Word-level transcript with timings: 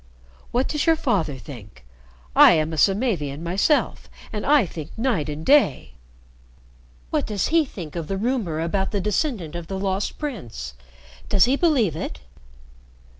"What 0.49 0.67
does 0.67 0.87
your 0.87 0.95
father 0.95 1.37
think? 1.37 1.85
I 2.35 2.53
am 2.53 2.73
a 2.73 2.75
Samavian 2.75 3.43
myself, 3.43 4.09
and 4.33 4.47
I 4.47 4.65
think 4.65 4.89
night 4.97 5.29
and 5.29 5.45
day. 5.45 5.93
What 7.11 7.27
does 7.27 7.49
he 7.49 7.65
think 7.65 7.95
of 7.95 8.07
the 8.07 8.17
rumor 8.17 8.59
about 8.61 8.89
the 8.89 8.99
descendant 8.99 9.53
of 9.53 9.67
the 9.67 9.77
Lost 9.77 10.17
Prince? 10.17 10.73
Does 11.29 11.45
he 11.45 11.55
believe 11.55 11.95
it?" 11.95 12.19